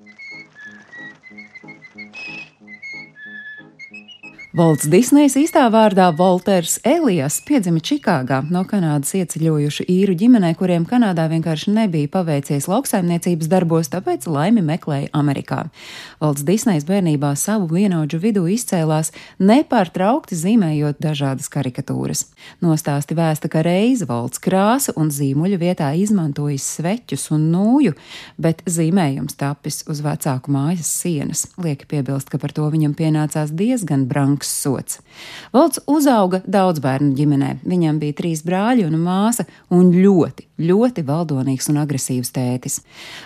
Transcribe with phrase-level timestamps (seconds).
[0.00, 0.27] school
[4.58, 11.28] Volts Disnejs īstā vārdā Volters Elijas piedzima Čikāgā no Kanādas ieceļojušu īru ģimenē, kuriem Kanādā
[11.30, 15.60] vienkārši nebija paveicies lauksaimniecības darbos, tāpēc laimi meklēja Amerikā.
[16.18, 22.24] Volts Disnejs bērnībā savu vienaudžu vidū izcēlās nepārtraukti zīmējot dažādas karikatūras.
[22.58, 27.94] Nostāsti vēsta, ka reizi Volts krāsa un zīmuļu vietā izmantojis sveķus un nūju,
[28.42, 31.46] bet zīmējums tapis uz vecāku mājas sienas.
[31.62, 35.00] Lieki piebilst, ka par to viņam pienācās diezgan brangs augsts sots.
[35.52, 37.58] Valds uzauga daudz bērnu ģimenē.
[37.66, 42.80] Viņam bija trīs brāļi un māsa un ļoti, ļoti valdonīgs un agresīvs tētis.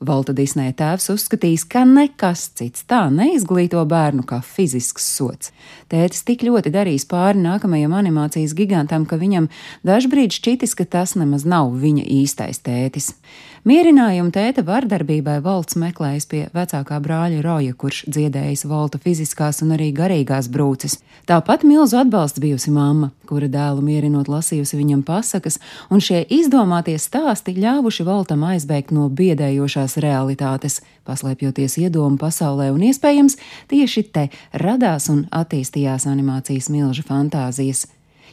[0.00, 5.52] Valta Disneja tēvs uzskatījis, ka nekas cits tā neizglīto bērnu kā fizisks sots.
[5.92, 9.50] Tētis tik ļoti darījis pāri nākamajam animācijas gigantam, ka viņam
[9.84, 13.12] dažbrīd šķitis, ka tas nemaz nav viņa īstais tētis.
[13.64, 19.88] Mierinājumu tēta vardarbībai valsts meklējas pie vecākā brāļa Roja, kurš dziedējis volta fiziskās un arī
[19.96, 20.93] garīgās brūces.
[21.24, 25.56] Tāpat milzu atbalsts bijusi mamma, kura dēlu mierinot lasījusi viņam pasakas,
[25.88, 33.38] un šie izdomātie stāsti ļāvuši voltam aizbēgt no biedējošās realitātes, paslēpjoties iedomu pasaulē, un iespējams
[33.72, 34.28] tieši te
[34.60, 37.86] radās un attīstījās animācijas milža fantāzijas.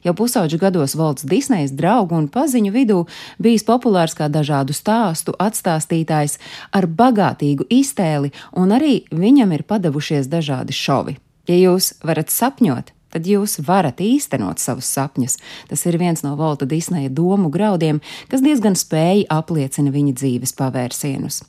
[0.03, 3.01] Jau pusauģu gados Volts Disnejs draugu un paziņu vidū
[3.39, 6.39] bijis populārs kā dažādu stāstu atstāstītājs
[6.73, 11.21] ar bagātīgu iztēli, un arī viņam ir padavušies dažādi šovi.
[11.49, 15.37] Ja jūs varat sapņot, tad jūs varat īstenot savus sapņus.
[15.69, 21.41] Tas ir viens no Volta Disneja domu graudiem, kas diezgan spēji apliecina viņa dzīves pavērsienus.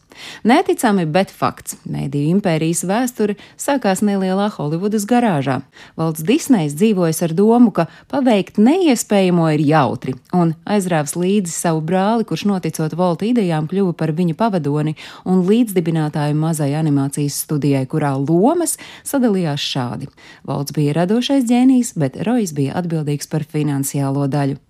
[0.48, 1.77] Neticami, bet fakts.
[1.88, 5.60] Mēdīju impērijas vēsture sākās nelielā Holivudas garāžā.
[5.98, 12.27] Valds Disnejs dzīvojas ar domu, ka paveikt neiespējamo ir jautri, un aizrāvis līdzi savu brāli,
[12.28, 14.96] kurš noticot Volta idejām kļuva par viņa pavadoni
[15.28, 20.10] un līdzdibinātāju mazai animācijas studijai, kurā lomas sadalījās šādi.
[20.48, 24.61] Volts bija radošais ģēnijs, bet Rojas bija atbildīgs par finansiālo daļu.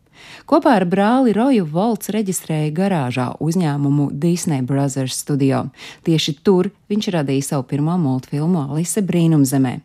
[0.48, 5.66] Kopā ar brāli Roju Volts reģistrēja garāžā uzņēmumu Disney Brothers Studio.
[6.06, 9.78] Tieši tur viņš radīja savu pirmo multfilmu Alise Brīnumzemē.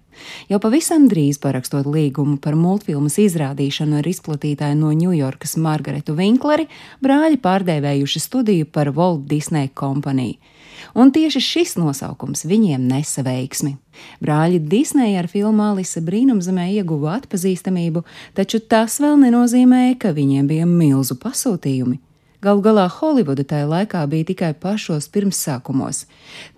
[0.49, 6.67] Jau pavisam drīz parakstot līgumu par multfilmas izrādīšanu ar izplatītāju no Ņujorkas Margaretu Winkleri,
[7.05, 10.35] brāļi pārdēvējuši studiju par Walt Disney Company
[10.93, 13.75] un tieši šis nosaukums viņiem nesa veiksmi.
[14.23, 18.03] Brāļi Disneja ar filmu Alise brīnumzemē ieguva atpazīstamību,
[18.37, 21.99] taču tas vēl nenozīmēja, ka viņiem bija milzu pasūtījumi.
[22.37, 26.03] Galu galā Holivuda tajā laikā bija tikai pašos pirmsākumos,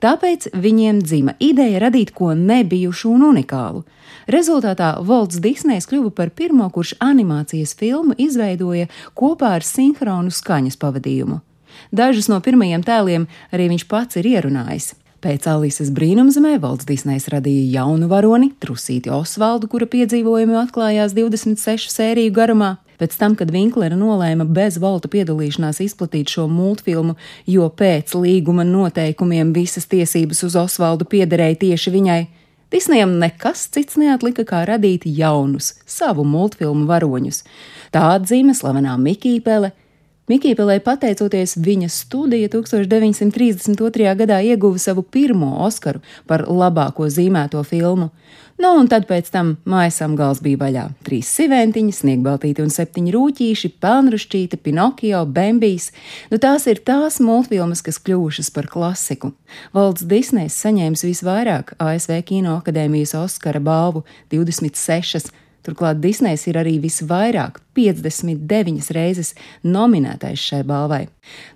[0.04, 3.86] tāpēc viņiem dzima ideja radīt ko nebijušu un unikālu.
[4.28, 11.40] Rezultātā Volts Disnejs kļuva par pirmo, kurš animācijas filmu izveidoja kopā ar sinhronu skaņas pavadījumu.
[11.96, 14.98] Dažus no pirmajiem tēliem arī viņš pats ir ierunājis.
[15.24, 22.36] Pēc Alises brīnumzemē Valds Disnejs radīja jaunu varoni, Trusīti Osvaldu, kura piedzīvojumi atklājās 26 sēriju
[22.36, 22.76] garumā.
[23.00, 27.16] Pēc tam, kad Vinklera nolēma bez Valta piedalīšanās izplatīt šo multfilmu,
[27.48, 32.22] jo pēc līguma noteikumiem visas tiesības uz Osvaldu piederēja tieši viņai,
[32.70, 37.42] Disneyam nekas cits neatlika kā radīt jaunus, savu multfilmu varoņus.
[37.90, 39.42] Tā atzīme slavenā Mikija
[40.30, 44.16] Pele, Mikīpelē pateicoties viņa studija 1932.
[44.16, 48.12] gadā ieguva savu pirmo Oskaru par labāko zīmēto filmu.
[48.60, 50.86] Nu, un tad pēc tam mājasam gals bija vaļā.
[51.04, 55.92] Trīs siventiņi, sniegbaltīti un septiņi rūtīši, pelnrušķīte, Pinokio, Bembijs.
[56.30, 59.32] Nu, tās ir tās multfilmas, kas kļuvušas par klasiku.
[59.74, 65.32] Valds Disnejs saņēmis visvairāk ASV Kino akadēmijas Oskara balvu- 26
[65.66, 69.34] Turklāt Disnejs ir arī visvairāk, 59 reizes
[69.64, 71.06] nominētais šai balvai.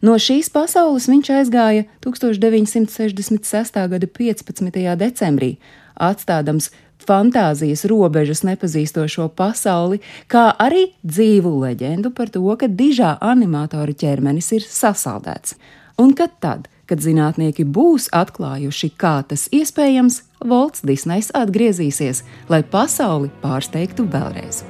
[0.04, 3.80] No šīs pasaules viņš aizgāja 1966.
[3.96, 4.82] gada 15.
[5.00, 5.56] decembrī,
[5.96, 6.72] atstādams
[7.04, 14.68] fantāzijas robežas nepazīstošo pasauli, kā arī dzīvu leģendu par to, ka dižā animatora ķermenis ir
[14.68, 15.58] sasaldēts.
[16.02, 22.22] Un kad tad, kad zinātnieki būs atklājuši, kā tas iespējams, Volts Disnejs atgriezīsies,
[22.52, 24.62] lai pasauli pārsteigtu vēlreiz.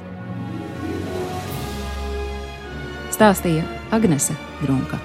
[3.12, 5.02] Stāstīja Agnese Drunka.